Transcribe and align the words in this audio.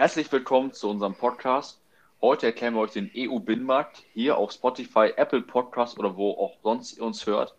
Herzlich 0.00 0.32
willkommen 0.32 0.72
zu 0.72 0.88
unserem 0.88 1.14
Podcast. 1.14 1.78
Heute 2.22 2.46
erklären 2.46 2.72
wir 2.72 2.80
euch 2.80 2.92
den 2.92 3.10
EU-Binnenmarkt 3.14 4.02
hier 4.14 4.38
auf 4.38 4.50
Spotify, 4.50 5.12
Apple 5.14 5.42
Podcast 5.42 5.98
oder 5.98 6.16
wo 6.16 6.30
auch 6.30 6.56
sonst 6.62 6.96
ihr 6.96 7.04
uns 7.04 7.26
hört. 7.26 7.54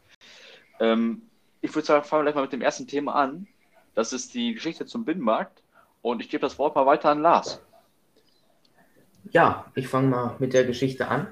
Ähm, 0.79 1.21
ich 1.61 1.75
würde 1.75 1.85
sagen, 1.85 2.03
fangen 2.03 2.21
wir 2.21 2.23
gleich 2.23 2.35
mal 2.35 2.41
mit 2.41 2.53
dem 2.53 2.63
ersten 2.63 2.87
Thema 2.87 3.13
an. 3.13 3.45
Das 3.93 4.11
ist 4.11 4.33
die 4.33 4.55
Geschichte 4.55 4.87
zum 4.87 5.05
Binnenmarkt. 5.05 5.61
Und 6.01 6.19
ich 6.19 6.31
gebe 6.31 6.41
das 6.41 6.57
Wort 6.57 6.73
mal 6.73 6.87
weiter 6.87 7.09
an 7.09 7.21
Lars. 7.21 7.61
Ja, 9.29 9.67
ich 9.75 9.87
fange 9.87 10.07
mal 10.07 10.35
mit 10.39 10.53
der 10.53 10.63
Geschichte 10.63 11.09
an. 11.09 11.27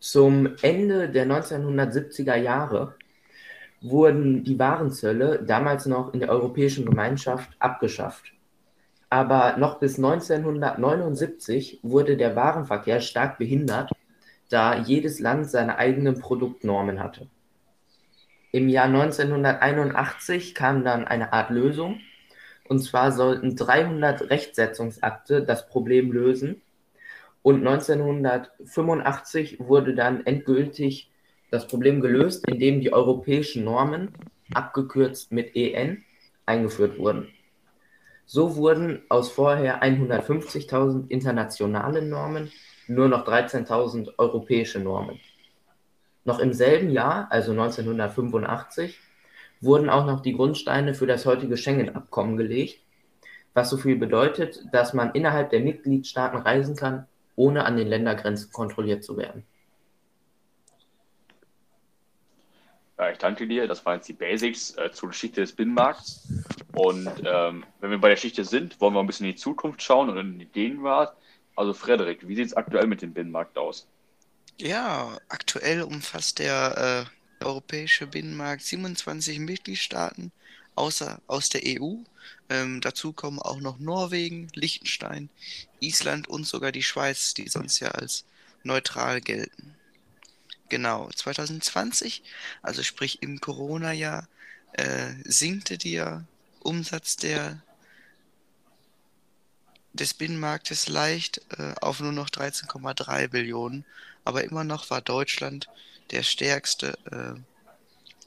Zum 0.00 0.56
Ende 0.62 1.10
der 1.10 1.28
1970er 1.28 2.34
Jahre 2.34 2.96
wurden 3.80 4.42
die 4.42 4.58
Warenzölle 4.58 5.44
damals 5.44 5.86
noch 5.86 6.12
in 6.12 6.18
der 6.18 6.30
Europäischen 6.30 6.86
Gemeinschaft 6.86 7.50
abgeschafft. 7.60 8.34
Aber 9.14 9.56
noch 9.58 9.78
bis 9.78 9.96
1979 9.96 11.78
wurde 11.84 12.16
der 12.16 12.34
Warenverkehr 12.34 13.00
stark 13.00 13.38
behindert, 13.38 13.92
da 14.48 14.76
jedes 14.76 15.20
Land 15.20 15.48
seine 15.48 15.78
eigenen 15.78 16.18
Produktnormen 16.18 16.98
hatte. 16.98 17.28
Im 18.50 18.68
Jahr 18.68 18.86
1981 18.86 20.56
kam 20.56 20.82
dann 20.82 21.06
eine 21.06 21.32
Art 21.32 21.50
Lösung, 21.50 22.00
und 22.68 22.80
zwar 22.80 23.12
sollten 23.12 23.54
300 23.54 24.30
Rechtsetzungsakte 24.30 25.44
das 25.44 25.68
Problem 25.68 26.10
lösen 26.10 26.60
und 27.42 27.64
1985 27.64 29.60
wurde 29.60 29.94
dann 29.94 30.26
endgültig 30.26 31.12
das 31.52 31.68
Problem 31.68 32.00
gelöst, 32.00 32.48
indem 32.48 32.80
die 32.80 32.92
europäischen 32.92 33.62
Normen, 33.62 34.08
abgekürzt 34.52 35.30
mit 35.30 35.54
EN, 35.54 36.02
eingeführt 36.46 36.98
wurden. 36.98 37.28
So 38.26 38.56
wurden 38.56 39.02
aus 39.08 39.30
vorher 39.30 39.82
150.000 39.82 41.08
internationale 41.08 42.02
Normen 42.02 42.50
nur 42.88 43.08
noch 43.08 43.26
13.000 43.26 44.14
europäische 44.18 44.80
Normen. 44.80 45.20
Noch 46.24 46.38
im 46.38 46.52
selben 46.52 46.90
Jahr, 46.90 47.28
also 47.30 47.52
1985, 47.52 48.98
wurden 49.60 49.90
auch 49.90 50.06
noch 50.06 50.20
die 50.20 50.34
Grundsteine 50.34 50.94
für 50.94 51.06
das 51.06 51.26
heutige 51.26 51.56
Schengen-Abkommen 51.56 52.36
gelegt, 52.36 52.80
was 53.52 53.70
so 53.70 53.76
viel 53.76 53.96
bedeutet, 53.96 54.64
dass 54.72 54.94
man 54.94 55.12
innerhalb 55.12 55.50
der 55.50 55.60
Mitgliedstaaten 55.60 56.38
reisen 56.38 56.76
kann, 56.76 57.06
ohne 57.36 57.64
an 57.64 57.76
den 57.76 57.88
Ländergrenzen 57.88 58.52
kontrolliert 58.52 59.04
zu 59.04 59.16
werden. 59.16 59.44
Ja, 62.98 63.10
ich 63.10 63.18
danke 63.18 63.46
dir. 63.46 63.66
Das 63.66 63.84
waren 63.84 63.96
jetzt 63.96 64.08
die 64.08 64.12
Basics 64.12 64.76
äh, 64.76 64.90
zur 64.92 65.08
Geschichte 65.08 65.40
des 65.40 65.52
Binnenmarkts. 65.52 66.28
Und 66.74 67.08
ähm, 67.24 67.64
wenn 67.80 67.90
wir 67.90 67.98
bei 67.98 68.08
der 68.08 68.16
Geschichte 68.16 68.44
sind, 68.44 68.80
wollen 68.80 68.94
wir 68.94 69.00
ein 69.00 69.06
bisschen 69.06 69.26
in 69.26 69.32
die 69.32 69.38
Zukunft 69.38 69.82
schauen 69.82 70.10
und 70.10 70.18
in 70.18 70.38
die 70.38 70.46
Gegenwart. 70.46 71.16
Also 71.56 71.72
Frederik, 71.72 72.26
wie 72.26 72.36
sieht 72.36 72.46
es 72.46 72.54
aktuell 72.54 72.86
mit 72.86 73.02
dem 73.02 73.12
Binnenmarkt 73.12 73.58
aus? 73.58 73.86
Ja, 74.58 75.18
aktuell 75.28 75.82
umfasst 75.82 76.38
der 76.38 77.08
äh, 77.40 77.44
europäische 77.44 78.06
Binnenmarkt 78.06 78.62
27 78.62 79.40
Mitgliedstaaten 79.40 80.32
außer 80.76 81.20
aus 81.26 81.48
der 81.48 81.62
EU. 81.64 81.96
Ähm, 82.48 82.80
dazu 82.80 83.12
kommen 83.12 83.38
auch 83.38 83.60
noch 83.60 83.78
Norwegen, 83.78 84.48
Liechtenstein, 84.54 85.30
Island 85.80 86.28
und 86.28 86.46
sogar 86.46 86.72
die 86.72 86.82
Schweiz, 86.82 87.34
die 87.34 87.48
sonst 87.48 87.80
ja 87.80 87.88
als 87.88 88.24
neutral 88.62 89.20
gelten. 89.20 89.74
Genau, 90.68 91.10
2020, 91.14 92.22
also 92.62 92.82
sprich 92.82 93.22
im 93.22 93.40
Corona-Jahr, 93.40 94.28
äh, 94.72 95.14
sinkte 95.24 95.78
der 95.78 96.24
Umsatz 96.60 97.16
der, 97.16 97.62
des 99.92 100.14
Binnenmarktes 100.14 100.88
leicht 100.88 101.42
äh, 101.58 101.74
auf 101.80 102.00
nur 102.00 102.12
noch 102.12 102.30
13,3 102.30 103.28
Billionen, 103.28 103.84
aber 104.24 104.44
immer 104.44 104.64
noch 104.64 104.90
war 104.90 105.02
Deutschland 105.02 105.68
der 106.10 106.22
stärkste 106.22 106.98
äh, 107.10 107.40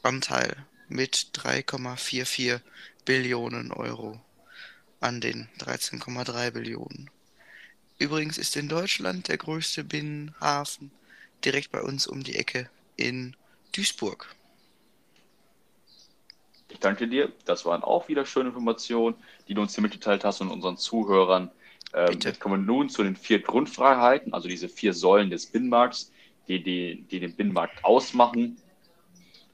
Anteil 0.07 0.55
mit 0.87 1.31
3,44 1.33 2.61
Billionen 3.03 3.71
Euro 3.71 4.21
an 4.99 5.21
den 5.21 5.49
13,3 5.59 6.51
Billionen. 6.51 7.09
Übrigens 7.99 8.37
ist 8.37 8.55
in 8.55 8.69
Deutschland 8.69 9.27
der 9.27 9.37
größte 9.37 9.83
Binnenhafen 9.83 10.91
direkt 11.43 11.71
bei 11.71 11.81
uns 11.81 12.07
um 12.07 12.23
die 12.23 12.35
Ecke 12.35 12.69
in 12.95 13.35
Duisburg. 13.75 14.35
Ich 16.69 16.79
danke 16.79 17.07
dir. 17.07 17.31
Das 17.45 17.65
waren 17.65 17.83
auch 17.83 18.07
wieder 18.07 18.25
schöne 18.25 18.49
Informationen, 18.49 19.15
die 19.47 19.53
du 19.53 19.61
uns 19.61 19.75
hier 19.75 19.81
mitgeteilt 19.81 20.25
hast 20.25 20.41
und 20.41 20.51
unseren 20.51 20.77
Zuhörern. 20.77 21.49
Ähm, 21.93 22.19
jetzt 22.21 22.39
kommen 22.39 22.61
wir 22.61 22.73
nun 22.73 22.89
zu 22.89 23.03
den 23.03 23.15
vier 23.15 23.41
Grundfreiheiten, 23.41 24.33
also 24.33 24.47
diese 24.49 24.67
vier 24.67 24.93
Säulen 24.93 25.29
des 25.29 25.45
Binnenmarkts, 25.45 26.11
die, 26.47 26.61
die, 26.61 27.05
die 27.09 27.19
den 27.19 27.35
Binnenmarkt 27.35 27.83
ausmachen. 27.83 28.57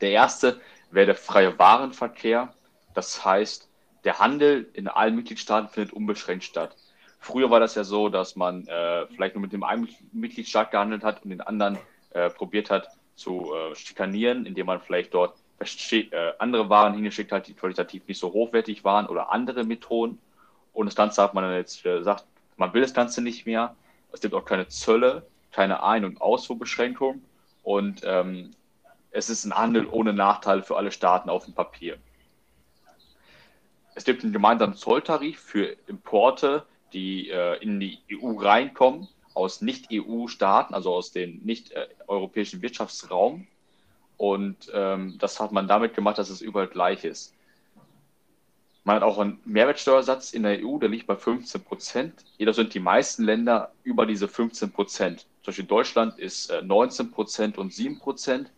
Der 0.01 0.11
erste 0.11 0.59
wäre 0.91 1.07
der 1.07 1.15
freie 1.15 1.57
Warenverkehr. 1.59 2.53
Das 2.94 3.23
heißt, 3.23 3.69
der 4.03 4.19
Handel 4.19 4.69
in 4.73 4.88
allen 4.88 5.15
Mitgliedstaaten 5.15 5.69
findet 5.69 5.94
unbeschränkt 5.94 6.44
statt. 6.44 6.75
Früher 7.23 7.50
war 7.50 7.61
das 7.61 7.75
ja 7.75 7.85
so, 7.85 8.09
dass 8.09 8.35
man 8.35 8.67
äh, 8.67 9.07
vielleicht 9.07 9.34
nur 9.34 9.41
mit 9.41 9.53
dem 9.53 9.63
einen 9.63 9.88
Mitgliedstaat 10.11 10.72
gehandelt 10.72 11.06
hat 11.06 11.23
und 11.23 11.29
den 11.29 11.39
anderen 11.39 11.78
äh, 12.11 12.29
probiert 12.29 12.69
hat 12.69 12.89
zu 13.16 13.53
äh, 13.56 13.73
schikanieren, 13.75 14.45
indem 14.45 14.66
man 14.66 14.81
vielleicht 14.81 15.13
dort 15.13 15.38
äh, 15.62 16.09
andere 16.39 16.69
Waren 16.69 16.94
hingeschickt 16.95 17.31
hat, 17.31 17.47
die 17.47 17.53
qualitativ 17.53 18.06
nicht 18.09 18.19
so 18.19 18.33
hochwertig 18.33 18.83
waren 18.83 19.06
oder 19.07 19.31
andere 19.31 19.63
Methoden. 19.63 20.19
Und 20.73 20.88
das 20.88 20.95
Ganze 20.95 21.22
hat 21.22 21.33
man 21.33 21.45
dann 21.45 21.56
jetzt 21.56 21.81
gesagt, 21.81 22.25
man 22.57 22.73
will 22.73 22.81
das 22.81 22.94
Ganze 22.94 23.22
nicht 23.22 23.45
mehr. 23.45 23.73
Es 24.12 24.19
gibt 24.19 24.33
auch 24.33 24.44
keine 24.44 24.67
Zölle, 24.67 25.25
keine 25.53 25.81
Ein- 25.81 26.03
und 26.03 26.19
Ausfuhrbeschränkung. 26.19 27.23
Und 27.63 28.01
ähm, 28.03 28.51
es 29.12 29.29
ist 29.29 29.45
ein 29.45 29.56
Handel 29.56 29.88
ohne 29.88 30.12
Nachteile 30.12 30.62
für 30.62 30.75
alle 30.75 30.91
Staaten 30.91 31.29
auf 31.29 31.45
dem 31.45 31.53
Papier. 31.53 31.97
Es 33.95 34.03
gibt 34.03 34.25
einen 34.25 34.33
gemeinsamen 34.33 34.75
Zolltarif 34.75 35.39
für 35.39 35.78
Importe, 35.88 36.66
die 36.93 37.29
äh, 37.29 37.61
in 37.61 37.79
die 37.79 37.99
EU 38.11 38.37
reinkommen, 38.37 39.07
aus 39.33 39.61
Nicht-EU-Staaten, 39.61 40.73
also 40.73 40.93
aus 40.93 41.11
dem 41.11 41.41
nicht-europäischen 41.43 42.61
Wirtschaftsraum. 42.61 43.47
Und 44.17 44.71
ähm, 44.73 45.17
das 45.19 45.39
hat 45.39 45.51
man 45.51 45.67
damit 45.67 45.95
gemacht, 45.95 46.17
dass 46.17 46.29
es 46.29 46.41
überall 46.41 46.67
gleich 46.67 47.03
ist. 47.03 47.33
Man 48.83 48.97
hat 48.97 49.03
auch 49.03 49.17
einen 49.17 49.39
Mehrwertsteuersatz 49.45 50.33
in 50.33 50.43
der 50.43 50.59
EU, 50.63 50.77
der 50.77 50.89
liegt 50.89 51.07
bei 51.07 51.15
15 51.15 51.63
Prozent. 51.63 52.25
Jedoch 52.37 52.53
sind 52.53 52.73
die 52.73 52.81
meisten 52.81 53.23
Länder 53.23 53.71
über 53.83 54.05
diese 54.05 54.27
15 54.27 54.71
Prozent. 54.71 55.21
Zum 55.41 55.51
Beispiel 55.51 55.65
Deutschland 55.65 56.19
ist 56.19 56.49
äh, 56.49 56.61
19 56.61 57.11
Prozent 57.11 57.57
und 57.57 57.73
7 57.73 57.99
Prozent. 57.99 58.51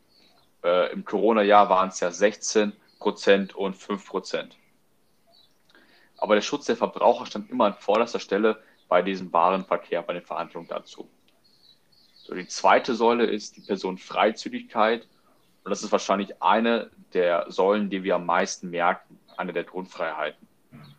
Äh, 0.64 0.92
Im 0.92 1.06
Corona-Jahr 1.06 1.70
waren 1.70 1.90
es 1.90 2.00
ja 2.00 2.12
16 2.12 2.74
Prozent 3.00 3.56
und 3.56 3.76
5 3.76 4.06
Prozent. 4.06 4.58
Aber 6.26 6.34
der 6.34 6.42
Schutz 6.42 6.66
der 6.66 6.76
Verbraucher 6.76 7.28
stand 7.28 7.52
immer 7.52 7.66
an 7.66 7.76
vorderster 7.76 8.20
Stelle 8.20 8.60
bei 8.88 9.04
diesem 9.04 9.32
Warenverkehr, 9.32 10.02
bei 10.02 10.14
den 10.14 10.24
Verhandlungen 10.24 10.68
dazu. 10.68 11.08
So, 12.16 12.34
die 12.34 12.48
zweite 12.48 12.96
Säule 12.96 13.28
ist 13.28 13.58
die 13.58 13.62
Personenfreizügigkeit. 13.62 15.08
Und 15.64 15.70
das 15.70 15.84
ist 15.84 15.92
wahrscheinlich 15.92 16.42
eine 16.42 16.90
der 17.14 17.46
Säulen, 17.52 17.92
die 17.92 18.02
wir 18.02 18.16
am 18.16 18.26
meisten 18.26 18.72
merken, 18.72 19.20
eine 19.38 19.54
der 19.54 19.66
Grundfreiheiten. 19.66 20.48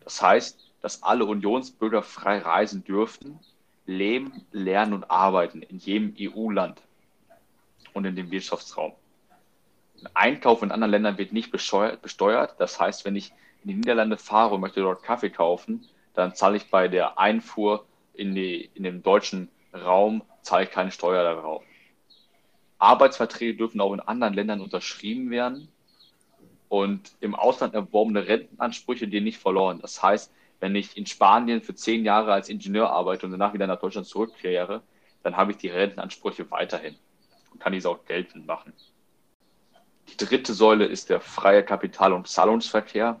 Das 0.05 0.21
heißt, 0.21 0.71
dass 0.81 1.03
alle 1.03 1.25
Unionsbürger 1.25 2.03
frei 2.03 2.37
reisen 2.37 2.85
dürften, 2.85 3.37
leben, 3.85 4.45
lernen 4.53 4.93
und 4.93 5.11
arbeiten 5.11 5.61
in 5.61 5.77
jedem 5.79 6.15
EU-Land 6.17 6.81
und 7.91 8.05
in 8.05 8.15
dem 8.15 8.31
Wirtschaftsraum. 8.31 8.93
Ein 10.05 10.09
Einkauf 10.13 10.63
in 10.63 10.71
anderen 10.71 10.91
Ländern 10.91 11.17
wird 11.17 11.33
nicht 11.33 11.51
besteuert. 11.51 12.55
Das 12.59 12.79
heißt, 12.79 13.03
wenn 13.03 13.17
ich 13.17 13.33
in 13.63 13.69
die 13.69 13.75
Niederlande 13.75 14.17
fahre 14.17 14.55
und 14.55 14.61
möchte 14.61 14.81
dort 14.81 15.03
Kaffee 15.03 15.29
kaufen, 15.29 15.85
dann 16.13 16.35
zahle 16.35 16.57
ich 16.57 16.69
bei 16.69 16.87
der 16.87 17.19
Einfuhr 17.19 17.85
in, 18.13 18.33
die, 18.35 18.69
in 18.73 18.83
den 18.83 19.03
deutschen 19.03 19.49
Raum, 19.73 20.23
zahle 20.41 20.63
ich 20.63 20.71
keine 20.71 20.91
Steuer 20.91 21.23
darauf. 21.23 21.63
Arbeitsverträge 22.79 23.57
dürfen 23.57 23.81
auch 23.81 23.93
in 23.93 23.99
anderen 23.99 24.33
Ländern 24.33 24.61
unterschrieben 24.61 25.29
werden 25.29 25.67
und 26.69 27.11
im 27.21 27.35
Ausland 27.35 27.73
erworbene 27.73 28.27
Rentenansprüche 28.27 29.07
gehen 29.07 29.23
nicht 29.23 29.39
verloren. 29.39 29.79
Das 29.81 30.01
heißt, 30.01 30.31
wenn 30.59 30.75
ich 30.75 30.97
in 30.97 31.05
Spanien 31.05 31.61
für 31.61 31.75
zehn 31.75 32.03
Jahre 32.03 32.33
als 32.33 32.49
Ingenieur 32.49 32.89
arbeite 32.89 33.25
und 33.25 33.31
danach 33.31 33.53
wieder 33.53 33.67
nach 33.67 33.79
Deutschland 33.79 34.07
zurückkehre, 34.07 34.81
dann 35.23 35.37
habe 35.37 35.51
ich 35.51 35.57
die 35.57 35.69
Rentenansprüche 35.69 36.49
weiterhin 36.51 36.95
und 37.51 37.59
kann 37.59 37.73
diese 37.73 37.89
auch 37.89 38.05
geltend 38.05 38.47
machen. 38.47 38.73
Die 40.09 40.17
dritte 40.17 40.53
Säule 40.53 40.85
ist 40.85 41.09
der 41.09 41.19
freie 41.19 41.63
Kapital- 41.63 42.13
und 42.13 42.27
Zahlungsverkehr. 42.27 43.19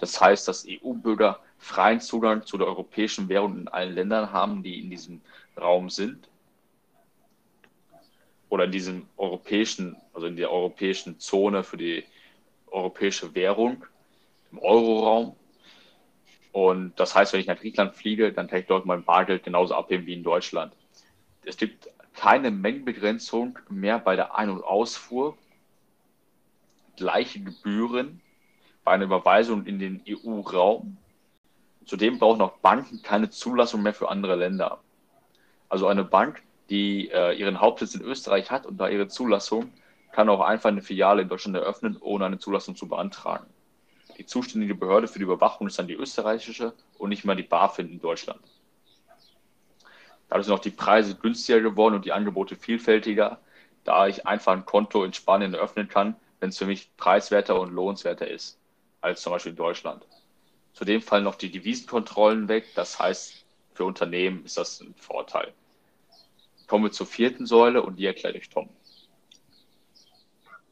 Das 0.00 0.20
heißt, 0.20 0.46
dass 0.48 0.66
EU-Bürger 0.68 1.40
freien 1.58 2.00
Zugang 2.00 2.44
zu 2.44 2.58
der 2.58 2.66
europäischen 2.66 3.28
Währung 3.28 3.58
in 3.58 3.68
allen 3.68 3.94
Ländern 3.94 4.32
haben, 4.32 4.62
die 4.62 4.80
in 4.80 4.90
diesem 4.90 5.20
Raum 5.58 5.90
sind. 5.90 6.28
Oder 8.48 8.64
in 8.64 8.72
diesem 8.72 9.08
europäischen, 9.16 9.96
also 10.14 10.26
in 10.26 10.36
der 10.36 10.50
europäischen 10.52 11.18
Zone 11.18 11.64
für 11.64 11.76
die 11.76 12.04
europäische 12.66 13.34
Währung, 13.34 13.84
im 14.52 14.58
Euroraum. 14.58 15.34
Und 16.52 16.98
das 16.98 17.14
heißt, 17.14 17.32
wenn 17.32 17.40
ich 17.40 17.46
nach 17.46 17.58
Griechenland 17.58 17.94
fliege, 17.94 18.32
dann 18.32 18.46
kann 18.48 18.60
ich 18.60 18.66
dort 18.66 18.86
mein 18.86 19.04
Bargeld 19.04 19.42
genauso 19.42 19.74
abheben 19.74 20.06
wie 20.06 20.14
in 20.14 20.22
Deutschland. 20.22 20.72
Es 21.44 21.56
gibt 21.56 21.88
keine 22.14 22.50
Mengenbegrenzung 22.50 23.58
mehr 23.68 23.98
bei 23.98 24.16
der 24.16 24.36
Ein- 24.36 24.50
und 24.50 24.62
Ausfuhr. 24.62 25.36
Gleiche 26.96 27.40
Gebühren 27.40 28.22
bei 28.86 28.92
einer 28.92 29.06
Überweisung 29.06 29.66
in 29.66 29.80
den 29.80 30.00
EU-Raum. 30.08 30.96
Zudem 31.86 32.20
brauchen 32.20 32.40
auch 32.40 32.58
Banken 32.58 33.02
keine 33.02 33.30
Zulassung 33.30 33.82
mehr 33.82 33.92
für 33.92 34.08
andere 34.08 34.36
Länder. 34.36 34.78
Also 35.68 35.88
eine 35.88 36.04
Bank, 36.04 36.40
die 36.70 37.10
äh, 37.10 37.36
ihren 37.36 37.60
Hauptsitz 37.60 37.96
in 37.96 38.02
Österreich 38.02 38.52
hat 38.52 38.64
und 38.64 38.78
da 38.78 38.88
ihre 38.88 39.08
Zulassung, 39.08 39.72
kann 40.12 40.28
auch 40.28 40.40
einfach 40.40 40.68
eine 40.68 40.82
Filiale 40.82 41.22
in 41.22 41.28
Deutschland 41.28 41.56
eröffnen, 41.56 41.96
ohne 42.00 42.26
eine 42.26 42.38
Zulassung 42.38 42.76
zu 42.76 42.86
beantragen. 42.86 43.46
Die 44.18 44.24
zuständige 44.24 44.76
Behörde 44.76 45.08
für 45.08 45.18
die 45.18 45.24
Überwachung 45.24 45.66
ist 45.66 45.80
dann 45.80 45.88
die 45.88 45.94
österreichische 45.94 46.72
und 46.96 47.08
nicht 47.08 47.24
mal 47.24 47.34
die 47.34 47.42
BaFin 47.42 47.90
in 47.90 48.00
Deutschland. 48.00 48.40
Dadurch 50.28 50.46
sind 50.46 50.54
auch 50.54 50.60
die 50.60 50.70
Preise 50.70 51.16
günstiger 51.16 51.60
geworden 51.60 51.96
und 51.96 52.04
die 52.04 52.12
Angebote 52.12 52.54
vielfältiger, 52.54 53.40
da 53.82 54.06
ich 54.06 54.28
einfach 54.28 54.52
ein 54.52 54.64
Konto 54.64 55.02
in 55.02 55.12
Spanien 55.12 55.54
eröffnen 55.54 55.88
kann, 55.88 56.14
wenn 56.38 56.50
es 56.50 56.58
für 56.58 56.66
mich 56.66 56.96
preiswerter 56.96 57.58
und 57.58 57.72
lohnenswerter 57.72 58.28
ist, 58.28 58.60
als 59.06 59.22
zum 59.22 59.32
Beispiel 59.32 59.50
in 59.50 59.56
Deutschland. 59.56 60.04
Zudem 60.74 61.00
fallen 61.00 61.24
noch 61.24 61.36
die 61.36 61.50
Devisenkontrollen 61.50 62.48
weg. 62.48 62.66
Das 62.74 62.98
heißt, 62.98 63.44
für 63.72 63.84
Unternehmen 63.84 64.44
ist 64.44 64.56
das 64.56 64.80
ein 64.80 64.94
Vorteil. 64.98 65.52
Kommen 66.66 66.84
wir 66.84 66.92
zur 66.92 67.06
vierten 67.06 67.46
Säule 67.46 67.82
und 67.82 67.98
die 67.98 68.06
erkläre 68.06 68.36
ich 68.36 68.50
Tom. 68.50 68.68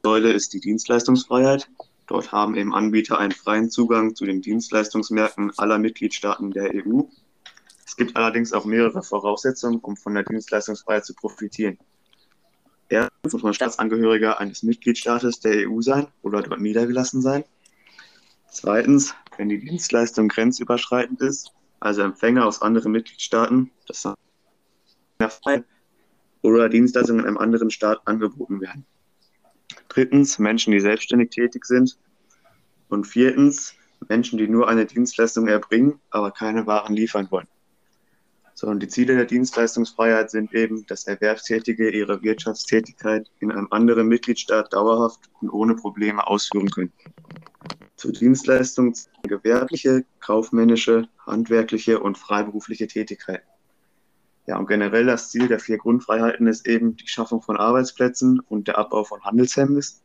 Säule 0.03 0.33
ist 0.33 0.53
die 0.53 0.59
Dienstleistungsfreiheit. 0.59 1.69
Dort 2.07 2.31
haben 2.31 2.55
eben 2.55 2.75
Anbieter 2.75 3.17
einen 3.17 3.31
freien 3.31 3.71
Zugang 3.71 4.15
zu 4.15 4.25
den 4.25 4.41
Dienstleistungsmärkten 4.41 5.57
aller 5.57 5.79
Mitgliedstaaten 5.79 6.51
der 6.51 6.71
EU. 6.75 7.03
Es 7.85 7.95
gibt 7.95 8.15
allerdings 8.15 8.53
auch 8.53 8.65
mehrere 8.65 9.01
Voraussetzungen, 9.01 9.79
um 9.79 9.95
von 9.95 10.13
der 10.13 10.23
Dienstleistungsfreiheit 10.23 11.05
zu 11.05 11.15
profitieren. 11.15 11.79
Erstens 12.89 13.33
muss 13.33 13.41
man 13.41 13.53
Staatsangehöriger 13.53 14.39
eines 14.39 14.61
Mitgliedstaates 14.61 15.39
der 15.39 15.67
EU 15.67 15.81
sein 15.81 16.07
oder 16.21 16.43
dort 16.43 16.59
niedergelassen 16.59 17.21
sein. 17.21 17.43
Zweitens, 18.55 19.13
wenn 19.35 19.49
die 19.49 19.59
Dienstleistung 19.59 20.29
grenzüberschreitend 20.29 21.19
ist, 21.19 21.51
also 21.81 22.03
Empfänger 22.03 22.45
aus 22.45 22.61
anderen 22.61 22.93
Mitgliedstaaten, 22.93 23.69
das 23.85 24.07
oder 26.41 26.69
Dienstleistungen 26.69 27.19
in 27.19 27.27
einem 27.27 27.37
anderen 27.37 27.69
Staat 27.69 27.99
angeboten 28.05 28.61
werden. 28.61 28.85
Drittens, 29.89 30.39
Menschen, 30.39 30.71
die 30.71 30.79
selbstständig 30.79 31.31
tätig 31.31 31.65
sind. 31.65 31.97
Und 32.87 33.05
viertens, 33.05 33.73
Menschen, 34.07 34.37
die 34.37 34.47
nur 34.47 34.69
eine 34.69 34.85
Dienstleistung 34.85 35.49
erbringen, 35.49 35.99
aber 36.09 36.31
keine 36.31 36.65
Waren 36.65 36.95
liefern 36.95 37.27
wollen. 37.31 37.47
So, 38.53 38.67
und 38.67 38.79
die 38.79 38.87
Ziele 38.87 39.17
der 39.17 39.25
Dienstleistungsfreiheit 39.25 40.31
sind 40.31 40.53
eben, 40.53 40.85
dass 40.87 41.07
Erwerbstätige 41.07 41.89
ihre 41.89 42.21
Wirtschaftstätigkeit 42.23 43.29
in 43.41 43.51
einem 43.51 43.67
anderen 43.71 44.07
Mitgliedstaat 44.07 44.71
dauerhaft 44.71 45.29
und 45.41 45.49
ohne 45.49 45.75
Probleme 45.75 46.25
ausführen 46.25 46.69
können. 46.69 46.93
Zur 47.95 48.11
Dienstleistung 48.11 48.93
gewerbliche, 49.23 50.05
kaufmännische, 50.19 51.07
handwerkliche 51.25 51.99
und 51.99 52.17
freiberufliche 52.17 52.87
Tätigkeiten. 52.87 53.47
Ja, 54.47 54.57
und 54.57 54.67
generell 54.67 55.05
das 55.05 55.31
Ziel 55.31 55.47
der 55.47 55.59
vier 55.59 55.77
Grundfreiheiten 55.77 56.47
ist 56.47 56.67
eben 56.67 56.95
die 56.97 57.07
Schaffung 57.07 57.41
von 57.41 57.57
Arbeitsplätzen 57.57 58.39
und 58.39 58.67
der 58.67 58.77
Abbau 58.77 59.03
von 59.03 59.23
Handelshemmnissen. 59.23 60.01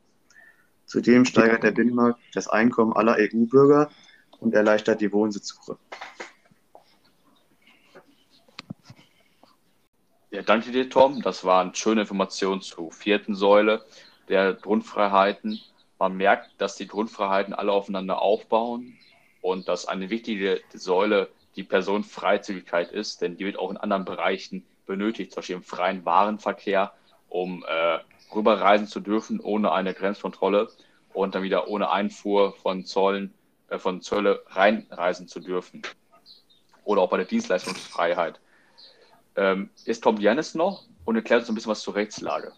Zudem 0.87 1.25
steigert 1.25 1.63
der 1.63 1.73
Binnenmarkt 1.73 2.21
das 2.35 2.49
Einkommen 2.49 2.95
aller 2.95 3.17
EU-Bürger 3.19 3.91
und 4.39 4.55
erleichtert 4.55 5.01
die 5.01 5.13
Wohnsitzsuche. 5.13 5.79
Ja, 10.31 10.43
danke 10.43 10.71
dir, 10.71 10.89
Tom. 10.89 11.23
Das 11.23 11.45
waren 11.45 11.75
schöne 11.75 12.03
Informationen 12.03 12.63
zur 12.63 12.93
vierten 12.93 13.35
Säule 13.35 13.85
der 14.29 14.55
Grundfreiheiten. 14.55 15.61
Man 16.01 16.17
merkt, 16.17 16.59
dass 16.59 16.77
die 16.77 16.87
Grundfreiheiten 16.87 17.53
alle 17.53 17.73
aufeinander 17.73 18.23
aufbauen 18.23 18.97
und 19.43 19.69
dass 19.69 19.87
eine 19.87 20.09
wichtige 20.09 20.63
Säule 20.73 21.29
die 21.57 21.63
Personenfreizügigkeit 21.63 22.91
ist, 22.91 23.21
denn 23.21 23.37
die 23.37 23.45
wird 23.45 23.59
auch 23.59 23.71
in 23.71 23.77
anderen 23.77 24.07
Bereichen 24.07 24.65
benötigt, 24.87 25.31
zum 25.31 25.41
Beispiel 25.41 25.57
im 25.57 25.63
freien 25.63 26.07
Warenverkehr, 26.07 26.95
um 27.29 27.67
äh, 27.69 27.99
rüberreisen 28.35 28.87
zu 28.87 29.01
dürfen 29.01 29.41
ohne 29.41 29.73
eine 29.73 29.93
Grenzkontrolle 29.93 30.71
und 31.13 31.35
dann 31.35 31.43
wieder 31.43 31.69
ohne 31.69 31.91
Einfuhr 31.91 32.55
von 32.55 32.87
Zollen, 32.87 33.35
äh, 33.69 33.79
von 33.79 34.01
Zölle 34.01 34.43
reinreisen 34.47 35.29
zu 35.29 35.41
dürfen. 35.41 35.83
Oder 36.85 37.03
auch 37.03 37.11
bei 37.11 37.19
der 37.19 37.27
Dienstleistungsfreiheit. 37.27 38.41
Ähm, 39.37 39.69
ist 39.85 40.03
Tom 40.03 40.17
Janis 40.17 40.55
noch 40.55 40.87
und 41.05 41.17
erklärt 41.17 41.43
uns 41.43 41.51
ein 41.51 41.55
bisschen 41.55 41.73
was 41.73 41.83
zur 41.83 41.95
Rechtslage. 41.95 42.53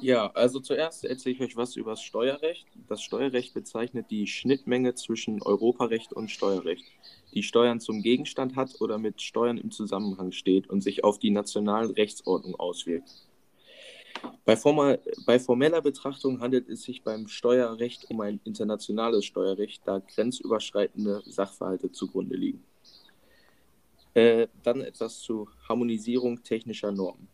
Ja, 0.00 0.30
also 0.32 0.60
zuerst 0.60 1.04
erzähle 1.04 1.34
ich 1.36 1.40
euch 1.40 1.56
was 1.56 1.76
über 1.76 1.92
das 1.92 2.02
Steuerrecht. 2.02 2.66
Das 2.88 3.00
Steuerrecht 3.02 3.54
bezeichnet 3.54 4.10
die 4.10 4.26
Schnittmenge 4.26 4.94
zwischen 4.94 5.40
Europarecht 5.40 6.12
und 6.12 6.30
Steuerrecht, 6.30 6.84
die 7.32 7.42
Steuern 7.42 7.80
zum 7.80 8.02
Gegenstand 8.02 8.56
hat 8.56 8.80
oder 8.80 8.98
mit 8.98 9.22
Steuern 9.22 9.56
im 9.56 9.70
Zusammenhang 9.70 10.32
steht 10.32 10.68
und 10.68 10.82
sich 10.82 11.04
auf 11.04 11.18
die 11.18 11.30
nationale 11.30 11.96
Rechtsordnung 11.96 12.56
auswirkt. 12.56 13.08
Bei, 14.44 14.56
formal, 14.56 15.00
bei 15.26 15.38
formeller 15.38 15.80
Betrachtung 15.80 16.40
handelt 16.40 16.68
es 16.68 16.82
sich 16.82 17.02
beim 17.02 17.28
Steuerrecht 17.28 18.10
um 18.10 18.20
ein 18.20 18.40
internationales 18.44 19.24
Steuerrecht, 19.24 19.82
da 19.84 19.98
grenzüberschreitende 19.98 21.22
Sachverhalte 21.26 21.92
zugrunde 21.92 22.36
liegen. 22.36 22.64
Äh, 24.14 24.48
dann 24.62 24.80
etwas 24.80 25.20
zur 25.20 25.48
Harmonisierung 25.68 26.42
technischer 26.42 26.92
Normen. 26.92 27.28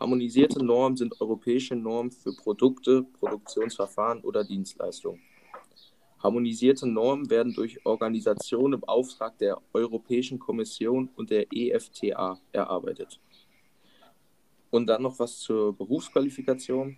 Harmonisierte 0.00 0.64
Normen 0.64 0.96
sind 0.96 1.20
europäische 1.20 1.76
Normen 1.76 2.10
für 2.10 2.32
Produkte, 2.32 3.02
Produktionsverfahren 3.02 4.22
oder 4.22 4.44
Dienstleistungen. 4.44 5.20
Harmonisierte 6.22 6.88
Normen 6.88 7.28
werden 7.28 7.52
durch 7.52 7.84
Organisationen 7.84 8.80
im 8.80 8.84
Auftrag 8.84 9.36
der 9.36 9.60
Europäischen 9.74 10.38
Kommission 10.38 11.10
und 11.16 11.28
der 11.28 11.46
EFTA 11.52 12.40
erarbeitet. 12.50 13.20
Und 14.70 14.86
dann 14.86 15.02
noch 15.02 15.18
was 15.18 15.38
zur 15.38 15.76
Berufsqualifikation. 15.76 16.96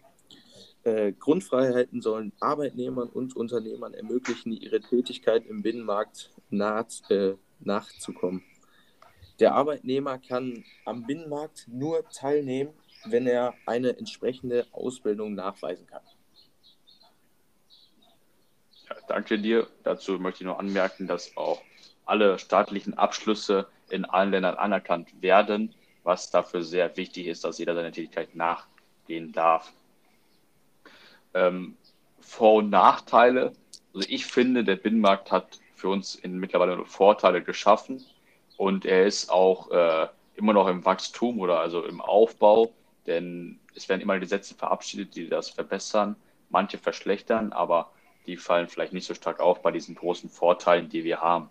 Äh, 0.85 1.13
Grundfreiheiten 1.13 2.03
sollen 2.03 2.33
Arbeitnehmern 2.39 3.09
und 3.09 3.35
Unternehmern 3.35 3.95
ermöglichen, 3.95 4.53
ihre 4.53 4.81
Tätigkeit 4.81 5.45
im 5.47 5.63
Binnenmarkt 5.63 6.31
nach, 6.51 6.87
äh, 7.11 7.35
nachzukommen. 7.59 8.45
Der 9.41 9.55
Arbeitnehmer 9.55 10.19
kann 10.19 10.65
am 10.85 11.05
Binnenmarkt 11.05 11.67
nur 11.67 12.09
teilnehmen, 12.11 12.71
wenn 13.05 13.27
er 13.27 13.55
eine 13.67 13.97
entsprechende 13.97 14.67
Ausbildung 14.73 15.35
nachweisen 15.35 15.87
kann. 15.87 16.03
Ja, 18.89 18.97
danke 19.09 19.39
dir. 19.39 19.67
Dazu 19.85 20.19
möchte 20.19 20.43
ich 20.43 20.47
noch 20.47 20.59
anmerken, 20.59 21.07
dass 21.07 21.37
auch 21.37 21.63
alle 22.05 22.39
staatlichen 22.39 22.95
Abschlüsse 22.95 23.67
in 23.91 24.05
allen 24.05 24.31
Ländern 24.31 24.57
anerkannt 24.57 25.23
werden, 25.23 25.75
was 26.03 26.31
dafür 26.31 26.63
sehr 26.63 26.97
wichtig 26.97 27.27
ist, 27.27 27.45
dass 27.45 27.59
jeder 27.59 27.75
seiner 27.75 27.93
Tätigkeit 27.93 28.35
nachgehen 28.35 29.33
darf. 29.33 29.73
Ähm, 31.35 31.77
Vor- 32.21 32.55
und 32.55 32.71
Nachteile. 32.71 33.53
Also 33.95 34.09
ich 34.09 34.27
finde, 34.27 34.65
der 34.65 34.77
Binnenmarkt 34.77 35.31
hat 35.31 35.61
für 35.75 35.89
uns 35.89 36.15
in 36.15 36.39
mittlerweile 36.39 36.85
Vorteile 36.87 37.43
geschaffen 37.43 38.05
und 38.57 38.85
er 38.85 39.07
ist 39.07 39.31
auch 39.31 39.71
äh, 39.71 40.09
immer 40.35 40.53
noch 40.53 40.69
im 40.69 40.85
Wachstum 40.85 41.41
oder 41.41 41.61
also 41.61 41.85
im 41.85 42.01
Aufbau, 42.01 42.73
denn 43.07 43.61
es 43.75 43.89
werden 43.89 44.01
immer 44.01 44.19
Gesetze 44.19 44.55
verabschiedet, 44.55 45.17
die 45.17 45.29
das 45.29 45.51
verbessern, 45.51 46.17
manche 46.51 46.79
verschlechtern, 46.79 47.53
aber 47.53 47.93
die 48.27 48.37
fallen 48.37 48.69
vielleicht 48.69 48.93
nicht 48.93 49.07
so 49.07 49.15
stark 49.15 49.41
auf 49.41 49.63
bei 49.63 49.71
diesen 49.73 49.95
großen 49.95 50.31
Vorteilen, 50.31 50.89
die 50.89 51.05
wir 51.05 51.21
haben. 51.21 51.51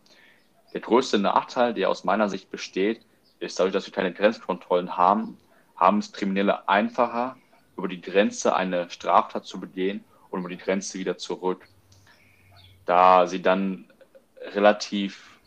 Der 0.73 0.81
größte 0.81 1.19
Nachteil, 1.19 1.73
der 1.73 1.89
aus 1.89 2.03
meiner 2.03 2.29
Sicht 2.29 2.49
besteht, 2.49 3.01
ist 3.39 3.59
dadurch, 3.59 3.73
dass 3.73 3.85
wir 3.85 3.93
keine 3.93 4.13
Grenzkontrollen 4.13 4.95
haben, 4.95 5.37
haben 5.75 5.97
es 5.97 6.13
Kriminelle 6.13 6.69
einfacher, 6.69 7.37
über 7.75 7.87
die 7.87 8.01
Grenze 8.01 8.55
eine 8.55 8.89
Straftat 8.89 9.45
zu 9.45 9.59
begehen 9.59 10.03
und 10.29 10.41
über 10.41 10.49
die 10.49 10.57
Grenze 10.57 10.99
wieder 10.99 11.17
zurück. 11.17 11.67
Da 12.85 13.27
sie 13.27 13.41
dann 13.41 13.91
relativ 14.53 15.39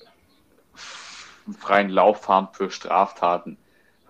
freien 0.74 1.90
Lauf 1.90 2.28
haben 2.28 2.48
für 2.52 2.70
Straftaten. 2.70 3.56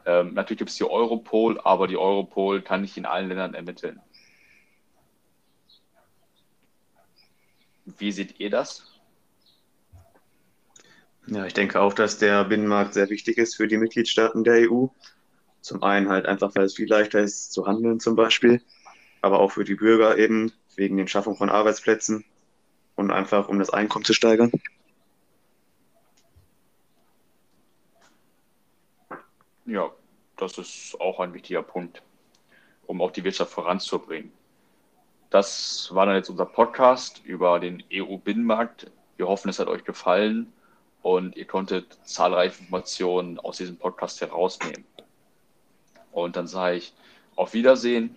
Ähm, 0.06 0.34
natürlich 0.34 0.58
gibt 0.58 0.70
es 0.70 0.76
die 0.76 0.84
Europol, 0.84 1.60
aber 1.60 1.86
die 1.86 1.96
Europol 1.96 2.62
kann 2.62 2.82
nicht 2.82 2.96
in 2.96 3.06
allen 3.06 3.28
Ländern 3.28 3.54
ermitteln. 3.54 4.00
Wie 7.86 8.12
seht 8.12 8.40
ihr 8.40 8.50
das? 8.50 8.94
Ja, 11.26 11.46
ich 11.46 11.54
denke 11.54 11.80
auch, 11.80 11.94
dass 11.94 12.18
der 12.18 12.44
Binnenmarkt 12.44 12.94
sehr 12.94 13.08
wichtig 13.08 13.38
ist 13.38 13.56
für 13.56 13.66
die 13.66 13.78
Mitgliedstaaten 13.78 14.44
der 14.44 14.70
EU. 14.70 14.86
Zum 15.62 15.82
einen 15.82 16.10
halt 16.10 16.26
einfach, 16.26 16.54
weil 16.54 16.64
es 16.64 16.74
viel 16.74 16.88
leichter 16.88 17.20
ist 17.20 17.52
zu 17.52 17.66
handeln 17.66 17.98
zum 17.98 18.16
Beispiel, 18.16 18.60
aber 19.22 19.40
auch 19.40 19.52
für 19.52 19.64
die 19.64 19.74
Bürger 19.74 20.18
eben 20.18 20.52
wegen 20.76 20.98
der 20.98 21.06
Schaffung 21.06 21.36
von 21.36 21.48
Arbeitsplätzen 21.48 22.24
und 22.94 23.10
einfach 23.10 23.48
um 23.48 23.58
das 23.58 23.70
Einkommen 23.70 24.04
zu 24.04 24.12
steigern. 24.12 24.52
Ja, 29.66 29.90
das 30.36 30.58
ist 30.58 31.00
auch 31.00 31.20
ein 31.20 31.32
wichtiger 31.32 31.62
Punkt, 31.62 32.02
um 32.86 33.00
auch 33.00 33.10
die 33.10 33.24
Wirtschaft 33.24 33.52
voranzubringen. 33.52 34.32
Das 35.30 35.88
war 35.92 36.06
dann 36.06 36.16
jetzt 36.16 36.28
unser 36.28 36.46
Podcast 36.46 37.22
über 37.24 37.58
den 37.58 37.82
EU-Binnenmarkt. 37.92 38.90
Wir 39.16 39.26
hoffen, 39.26 39.48
es 39.48 39.58
hat 39.58 39.68
euch 39.68 39.84
gefallen 39.84 40.52
und 41.02 41.36
ihr 41.36 41.46
konntet 41.46 41.98
zahlreiche 42.04 42.60
Informationen 42.60 43.38
aus 43.40 43.56
diesem 43.56 43.76
Podcast 43.76 44.20
herausnehmen. 44.20 44.84
Und 46.12 46.36
dann 46.36 46.46
sage 46.46 46.76
ich 46.76 46.94
auf 47.36 47.52
Wiedersehen. 47.52 48.16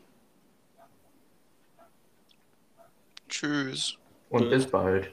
Tschüss. 3.30 3.98
Und 4.30 4.50
bis 4.50 4.70
bald. 4.70 5.12